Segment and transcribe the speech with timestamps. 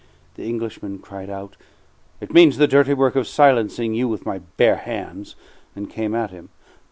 [0.33, 1.55] The Englishman cried out,
[2.21, 5.35] "It means the dirty work of silencing you with my bare hands!"
[5.75, 6.49] and came at him.